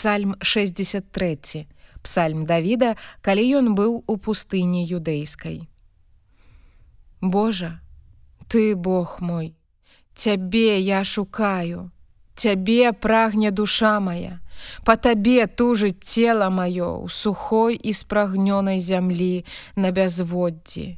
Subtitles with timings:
[0.00, 1.66] Псальм 63.
[2.02, 5.68] Псальм Давіда, калі ён быў у пустыні юдэйскай.
[7.20, 7.82] Божа,
[8.48, 9.52] ты Бог мой,
[10.14, 11.90] Цябе я шукаю,
[12.34, 14.40] Цябе прагне душа моя,
[14.86, 19.44] Па табе тужыць цела маё ў сухой і спрагнёнай зямлі
[19.76, 20.96] на бязводдзі.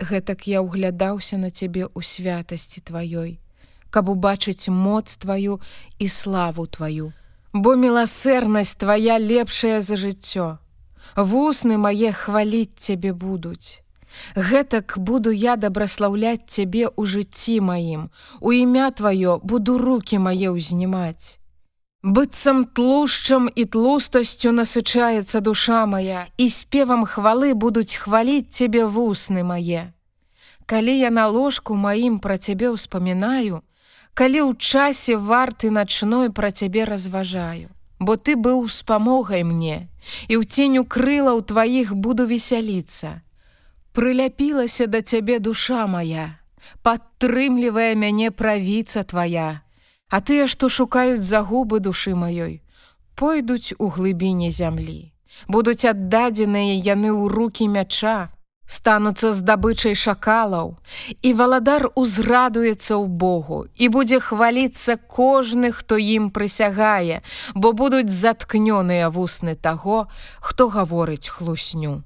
[0.00, 3.36] Гэтак я ўглядаўся на цябе ў святасці тваёй,
[3.92, 5.60] каб убачыць моц тваю
[6.00, 7.12] і славу тваю.
[7.54, 10.58] Бо міласэрнасць твая лепшая за жыццё.
[11.14, 13.78] Вусны мае хваліць цябе будуць.
[14.34, 18.10] Гэтак буду я дабраслаўляць цябе ў жыцці маім.
[18.40, 21.38] У імя тваё буду руки мае ўзнімаць.
[22.02, 29.94] Быццам тлушчам і тлустасцю насычаецца душа моя, і спевам хвалы будуць хваліць цябе вусны мае.
[30.66, 33.62] Калі я на ложку маім пра цябе ўспамінаю,
[34.14, 39.88] калі ў часе варты начной пра цябе разважаю, Бо ты быў спамогай мне,
[40.28, 43.22] і ў ценю крыла ў тваіх буду весяліцца.
[43.94, 46.38] Прыляпілася да цябе душа моя,
[46.82, 49.62] падтрымлівае мяне правіца твоя,
[50.14, 52.60] А тыя, што шукаюць загубы душы маёй,
[53.18, 55.10] пойдуць у глыбіні зямлі.
[55.48, 58.30] Будуць аддадзеныя яны ў руки мяча,
[58.66, 60.76] стануцца здабычай шакалаў,
[61.22, 67.20] і валадар узрадуецца ў Богу і будзе хваліцца кожны, хто ім прысягае,
[67.54, 70.08] бо будуць заткнёныя вусны таго,
[70.40, 72.02] хто гаворыць хлусню.